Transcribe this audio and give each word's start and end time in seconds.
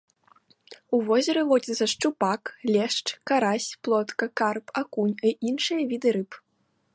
У 0.97 0.99
возеры 1.09 1.41
водзяцца 1.51 1.85
шчупак, 1.93 2.41
лешч, 2.73 3.05
карась, 3.27 3.69
плотка, 3.89 4.25
карп, 4.43 4.65
акунь 4.83 5.15
і 5.31 5.35
іншыя 5.51 5.81
віды 5.93 6.09
рыб. 6.19 6.31